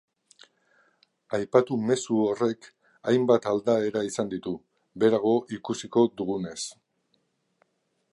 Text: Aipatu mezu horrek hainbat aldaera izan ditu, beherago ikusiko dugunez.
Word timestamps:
Aipatu 1.37 1.75
mezu 1.89 2.17
horrek 2.29 2.69
hainbat 3.11 3.45
aldaera 3.51 4.03
izan 4.09 4.31
ditu, 4.33 4.55
beherago 5.03 5.35
ikusiko 5.59 6.07
dugunez. 6.23 6.59